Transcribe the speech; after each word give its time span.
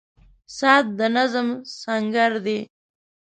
•ساعت 0.57 0.85
د 0.99 0.99
نظم 1.17 1.47
سنګر 1.81 2.31
دی. 2.45 2.59